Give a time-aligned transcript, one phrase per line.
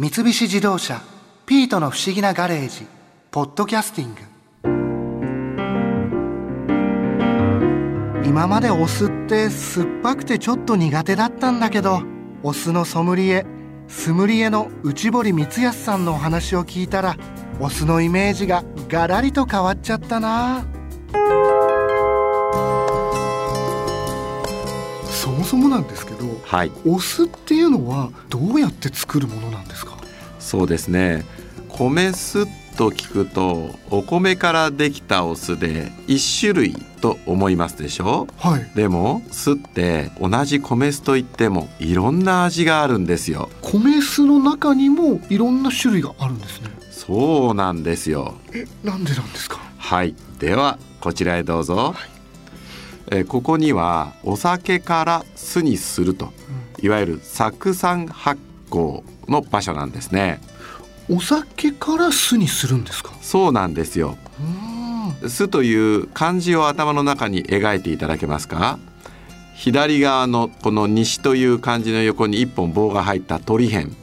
[0.00, 1.02] 三菱自動車
[1.44, 2.86] 「ピートの不思議なガレージ」
[3.30, 4.20] 「ポッドキャスティング」
[8.26, 12.00] 今までお酢って酸っぱくてちょっと苦手だったんだけど
[12.42, 13.44] お酢のソムリエ
[13.88, 17.18] スムリエの内堀光康さんのお話を聞いたら
[17.60, 20.64] お酢のイメージがガラリと変わっちゃったな。
[25.20, 29.98] そもそもなんですけど、はい、お酢っていうのはどうやって作るものなんですか？
[30.38, 31.26] そうですね。
[31.68, 32.46] 米酢
[32.78, 38.28] と聞くとお米からできたお酢で一種類と思いますでしょ？
[38.38, 38.70] はい。
[38.74, 43.50] でも酢って同じ米酢といってもいろんな味があるんですよ。
[43.60, 46.70] 米酢の中にもいろんな種類があるんですね。
[46.90, 48.36] そうなんですよ。
[48.54, 49.60] えなんでなんですか？
[49.76, 50.14] はい。
[50.38, 51.94] ではこちらへどうぞ、
[53.10, 56.32] えここにはお酒から酢にすると
[56.80, 60.40] いわゆる酢酸発酵の場所なんですね。
[61.08, 63.12] お酒から酢にするんですか？
[63.20, 64.16] そうなんですよ。
[65.26, 68.78] 酢という漢字を頭の中に描いていただけますか？
[69.54, 73.94] 左側のこの西という漢字の横に一本棒が入った鳥辺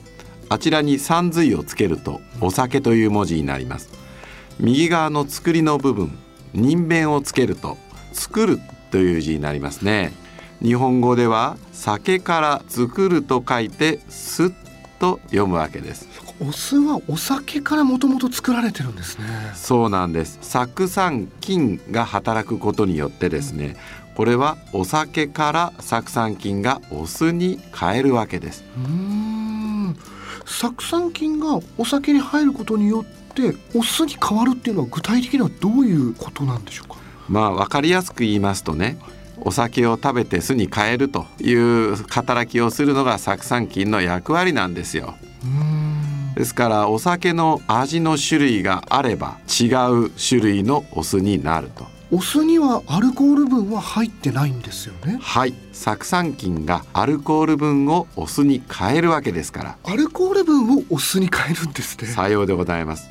[0.50, 3.90] あちらに三髄をつけるとお酒という文字になります。
[4.60, 6.18] 右側の作りの部分
[6.54, 7.78] 人弁をつけると
[8.12, 8.60] 作る
[8.92, 10.12] という字になりますね。
[10.62, 14.52] 日本語では酒から作ると書いて酢
[15.00, 16.08] と読むわけです。
[16.40, 19.26] お酢はお酒からもともと作られてるんですね。
[19.56, 20.40] そうなんです。
[20.42, 23.76] 酢酸菌が働くことによってですね
[24.16, 28.64] これはお酒から酢酸菌がお酢に変えるわけです。
[28.78, 29.98] うーん。
[30.46, 36.98] 酢酸菌がお酒に入ることによってお酢に変わるっていうのは具体的にはどういうことなんでしょうか？
[37.28, 38.98] まあ分かりやすく言いますとね
[39.40, 45.16] お酒を食べて酢に変えるという働きをするのが酢酸菌の役割なんですよ。
[46.36, 49.66] ですからお酒の味の種類があれば違
[50.06, 51.86] う種類のお酢になると。
[52.10, 55.18] お酢にはアルコール分は入ってないんですよね。
[55.22, 55.54] はい。
[55.74, 59.78] 酢酸菌がアルコール分をお酢に変えるわけですから。
[59.84, 62.08] アルコール分をお酢に変えるんですね。
[62.08, 63.10] さようでございます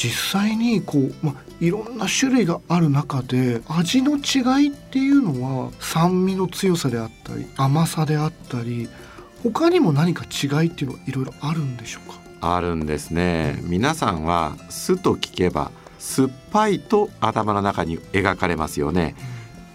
[0.00, 8.88] 実際にこう、まあ、いろんな種類がある中で味の違いっていうのは酸味の強さであったり甘さであったり
[9.42, 12.18] 他にも何か違いっていうのはいろいろあるんでしょうか？
[12.40, 13.58] あるんですね。
[13.64, 19.16] 皆さんは酢と聞けば酸っぱいと頭の中に描かれますよね。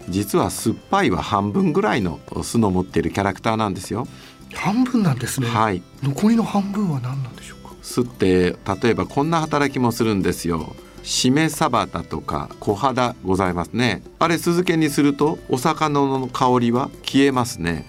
[0.08, 4.06] 実は酸っぱいは半分ぐらいの酢の持っているキャラクターなんですよ。
[4.54, 5.82] 半分なんですね、はい。
[6.02, 7.58] 残りの半分は何なんでしょう？
[7.58, 10.74] か酢って例えばこんな働きもするんですよ。
[11.02, 14.02] しめサバタとか小肌ございますね。
[14.18, 17.86] あれ酢漬けにするとお魚の香りは消えますね。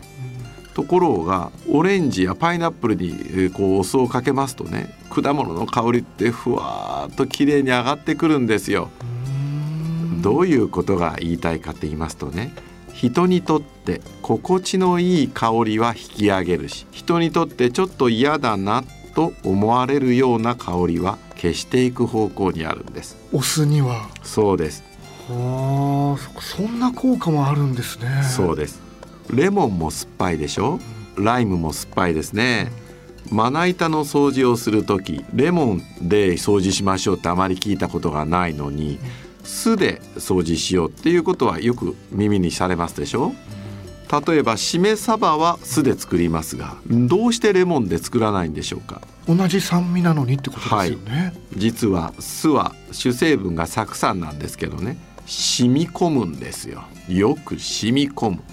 [0.74, 8.90] ところがオレンジやパイナップルにこうお酢をかけますとね果物の香りってふわーっと綺麗に上がってくるんですよ。
[10.22, 12.54] どういうことが言いたいかって言いますとね
[12.92, 18.84] 人にとって心地のいい香りは引き上げるし人にとってちょっと嫌だな
[19.16, 23.18] と思われるような香りは消していく方向にあるんです。
[23.31, 24.09] お酢には？
[24.22, 24.84] そうです。
[25.28, 28.22] はあそそんな効果もあるんですね。
[28.24, 28.80] そうです。
[29.34, 30.80] レモンも酸っぱいでしょ？
[31.18, 32.72] ライムも酸っぱいですね。
[33.31, 39.00] まな板の掃除をする時レモンで掃除しましょうってあまり聞いたことがないのに
[39.44, 43.34] 酢で掃除しようっていうことはよく耳にされますでしょ？
[44.28, 49.02] 例えばしめ鯖は酢で作りますがどうしてレモンで作らないんでしょうか？
[49.28, 54.98] 同じ酸味なのにってことですよね、実は酢は主成分が酢酸なんですけどね。
[55.26, 56.84] 染み込むんですよ。
[57.10, 58.44] よく染み込む。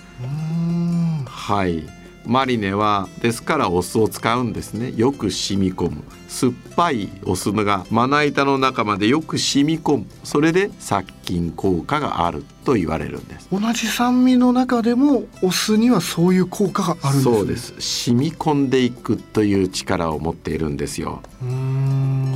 [1.26, 1.82] はい
[2.24, 4.92] マリネはですからお酢を使うんですね。
[4.96, 6.02] よく染み込む。
[6.28, 10.06] 酸っぱいお酢がまな板の中までよく染み込む。
[10.24, 13.48] それで殺菌効果があると言われるんです。
[13.52, 17.74] 同じ酸味の中でもお酢にはそういう効果があるんです、ね、そうです。
[17.80, 21.22] 染み込んでいくという力を持っているんですよ。
[21.42, 21.61] うーん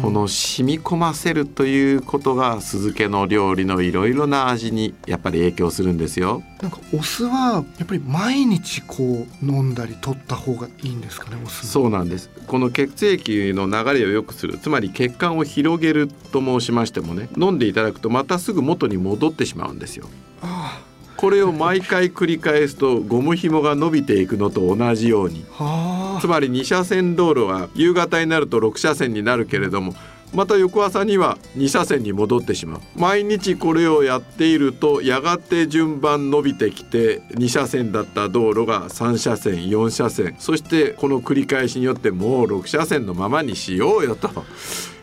[0.03, 6.43] この染み込ませるということが酢漬けの料理のいろいろな味にやっぱり影響するんですよ。
[6.61, 12.31] なんかお酢はやっぱり毎日こう飲んだり取った方がいいんですかねお酢そうなんです。
[12.47, 14.59] この血液の流れを良くする。
[14.59, 20.09] つまり血管を広げると申しましてもね飲んでいただくとまたすぐ元に戻ってしまうんですよ。
[20.43, 20.83] あ
[21.17, 25.45] これを毎回繰り返すとゴム紐が伸びていくのと同じように。
[25.59, 25.63] あ。
[25.65, 29.95] は つまり2車線道路は夕方になると6車線になるけれども
[30.35, 44.29] また翌朝には2車線に戻ってしまう毎日これをやっているとやがて順番伸びてきて2車線だった道路が3車線4車線そしてこの繰り返しによってもう6車線のままにしようよと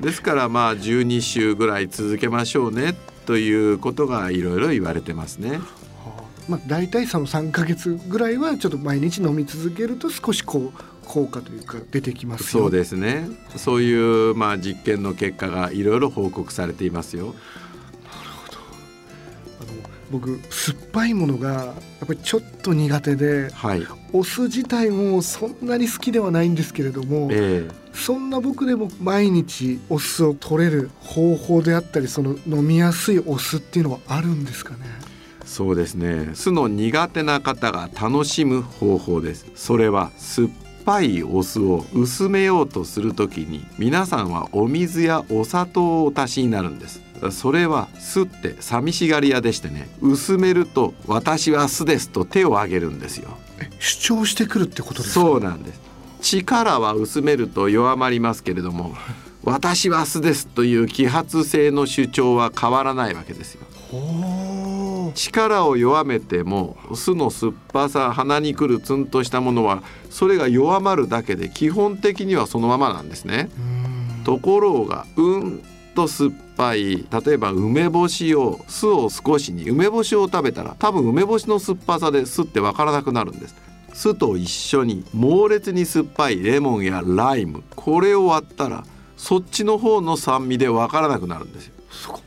[0.02, 2.94] ですからまあ12週ぐらい続けましょうね
[3.26, 5.60] ということがいろいろ言われてますね。
[6.50, 13.28] まあ、大体その3ヶ月ぐらいはちょっと毎日飲み続けると少しこう効果というか出てきますそうですね。
[13.56, 17.28] そういうまあ実験の結果がいろいろ報告されていますよ。
[17.28, 17.36] なる
[18.46, 18.60] ほど。
[19.62, 21.74] あの僕酸っぱいものがや
[22.06, 34.80] っぱりちょっと苦手で、はい、お酢自体もそんなに好きではないんですけれども、えー、そんな僕でも毎日お酢を取れる方法であったりその飲みやすいお酢っていうのはあるんですかね？
[35.46, 36.32] そうですね。
[36.34, 39.46] 酢の苦手な方が楽しむ方法です。
[39.56, 40.50] それは酸っ
[40.86, 47.02] ぱいお酢を薄めようとする時に皆さんはお水やお砂糖をお足しになるんです。
[47.32, 49.90] それは酢って寂しがり屋でしてね。
[50.02, 53.38] 薄めると私は酢ですと手を挙げるんですよ。
[53.80, 55.22] 主張してくるってことですか？
[55.22, 55.80] そうなんです。
[56.22, 58.96] 力は薄めると弱まりますけれども
[59.44, 63.63] 私は酢ですという揮発性の主張は変わらないわけですよ
[65.14, 73.50] 力を弱めても酢の酸っぱさ鼻にくるツンとしたものはそれが弱まるだけで基本的にはそのままなんですね。
[74.26, 75.64] ところがうん
[75.96, 83.56] と酸っぱい例えば梅干しを酢を少しに梅干しを食べたら多分梅干しの酸っぱさで酢ってわからなくなるんです。
[83.94, 88.84] 酢と一緒に猛烈に酸っぱいレモンやライムこれを割ったら
[89.18, 91.74] そっちの方の酸味でわからなくなるんですよ。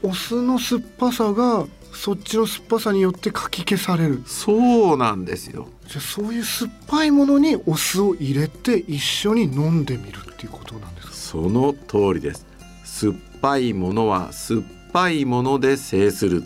[0.02, 1.66] お酢の酸っぱさが
[1.96, 4.22] そっちの酸っぱさによってかき消される。
[4.26, 5.68] そうなんですよ。
[5.88, 11.12] じゃあそういう酸っぱいものにお酢を入れて一緒に飲んでみるっていうことなんですか？
[11.14, 12.46] その通りです。
[12.84, 16.44] 酸っぱいものは酸っぱいもので制する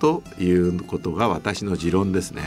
[0.00, 2.42] ということが私の持論ですね。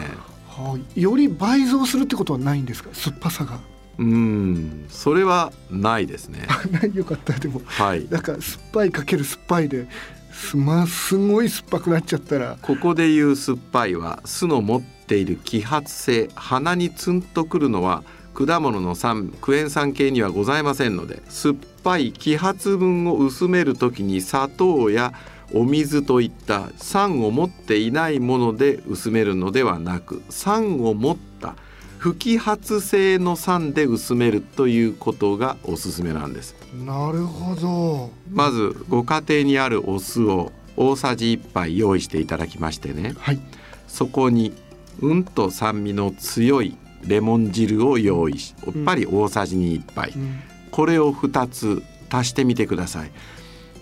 [0.48, 2.90] はい、より倍増するってことはないんですか？
[2.94, 3.60] 酸っぱさが
[3.98, 6.48] うんそれはないですね。
[6.94, 9.88] よかったでも、はい、なんか酸っぱいかける酸っぱいで
[10.34, 12.58] すますごい酸っぱくなっちゃったら。
[12.62, 18.04] ここで言う酸っぱいは酢の持っている揮発性鼻にツンとくるのは
[18.34, 25.14] 果物の酸クエン酸系にはございませんので酸っぱい揮発分を薄める時に砂糖や
[25.54, 31.56] お水といった酸を持っていないもので薄めるのではなく酸を持った
[31.98, 36.56] 不揮発性の酸で薄めるということがおすすめなんです。
[36.86, 38.12] なるほど。
[38.32, 43.40] まずご家庭にあるお酢を大さじ1杯用意していただきましてね、はい、
[43.88, 44.54] そこに
[45.02, 50.40] うんと酸味の強いレモン汁を用意しやっぱり大さじに1杯、うん、
[50.72, 53.12] これを2つ足してみてください。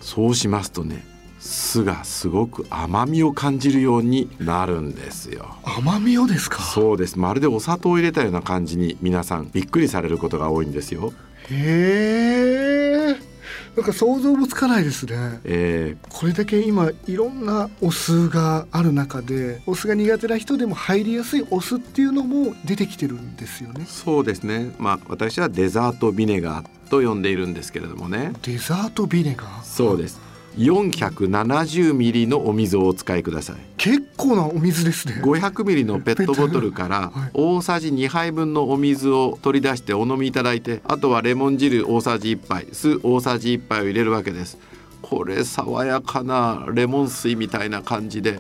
[0.02, 1.13] そうしますとね
[1.46, 5.58] 酢がすごく甘みを感じるようになるんですよ。
[5.64, 6.62] 甘みをですか？
[6.64, 7.20] そうです。
[7.20, 11.12] まるでお砂糖を入れたような感じに皆さんびっくりされることが多いんですよ。
[11.52, 13.34] へえ
[13.76, 23.86] なんか想像もつかないですね、えー、これだけ今いろんなお酢がある中でお酢が苦手な人でも入りやすいお酢っていうのも出てきてるんですよね。
[23.88, 24.74] そうですね。
[24.80, 28.32] まあ私はデザートビネガーと呼んでいるんですけれどもね。
[28.44, 29.64] デザートビネガー？
[29.64, 30.22] そうです
[30.58, 33.56] 470ミリのお水をお使いください。
[33.78, 35.16] 結構なお水ですね。
[35.24, 44.58] 500ミリのペットボトルから大さじ2杯分のお水を取り出してお飲みいただいてあとはレモン汁大さじ1杯酢大さじ1杯を入れるわけです。
[45.02, 48.40] これ爽やかなレモン水みたいな感じで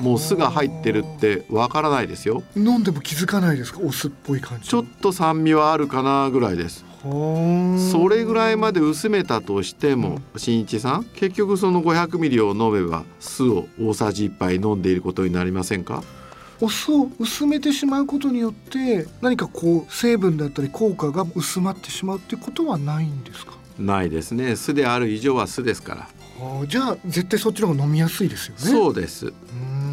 [0.00, 2.44] もう酢が入ってるってわからないですよ。
[2.56, 3.80] 飲んでも気づかないですか？
[3.82, 4.68] お酢っぽい感じ。
[4.68, 16.02] ちょっと酸味はあるかなぐらいですそれぐらいまで薄めたとしても新一さん結局その500ミリを飲めば酢を大さじ1杯飲んでいることになりませんか？
[16.60, 23.52] お酢を薄めてしまうことによって何かこう成分だったり効果が薄まってしまうってことはないんですか？
[23.78, 24.56] ないですね。
[24.56, 26.08] 酢である以上は酢ですから。
[26.66, 28.60] じゃあ絶対そっちの方が飲みやすいですよね。
[28.60, 29.32] そうです。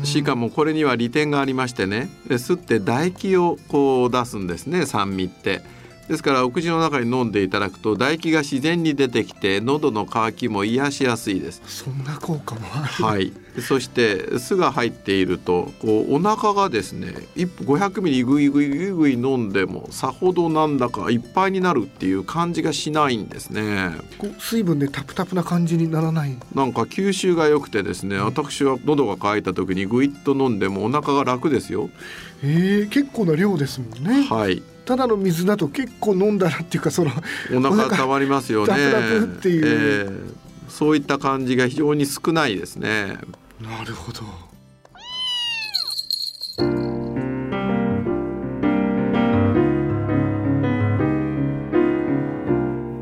[0.03, 2.09] しかもこれには利点がありましてね。
[2.37, 4.87] 酢って唾液をこう出すんですね。
[4.87, 5.61] 酸味って
[6.07, 11.61] ですからお口の中に飲んでいただくと唾液が自然に出てきて喉の渇きも癒しやすいです。
[11.65, 13.03] そんな効果もある。
[13.03, 13.33] はい。
[13.61, 23.91] そして酢が入っているとこうお腹がですね500ミリぐいぐいぐいぐい飲んでもさほどなんだかいっぱいになるっていう感じがしないんですね。
[24.17, 26.37] こう水分でタプタプな感じにならない？
[26.53, 31.89] なんか吸収が良くてですね、私は喉が渇いた時にぐいっと飲んでもお腹が楽ですよ。
[32.43, 34.23] えー、結構な量ですもんね。
[34.23, 37.11] はいただの水だと結構飲んだらっていうかその
[37.53, 38.73] お腹たまりますよね。
[38.73, 43.17] っていう、えーそういった感じが非常に少ないですね。
[43.61, 44.23] なるほど。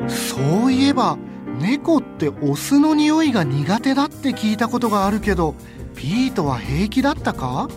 [0.07, 1.17] そういえば
[1.59, 5.55] 猫ってオスの匂いが苦手だって聞いたことがあるけど
[5.95, 7.69] ピートは平気だったか？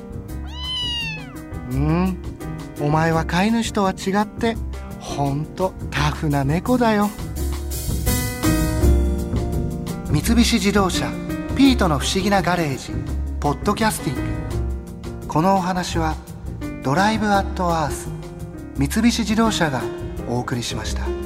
[1.70, 2.18] うん
[2.80, 4.56] お前は飼い主とは違って
[5.00, 7.09] ほんとタフな猫だよ
[10.11, 11.11] 三菱自動車
[11.56, 12.92] ピートの不思議なガレージ
[13.40, 14.16] ポッドキャスティン
[15.21, 16.16] グこのお話は
[16.83, 18.09] ドライブアットアース
[18.76, 19.83] 三菱自動車が
[20.28, 21.25] お送りしました。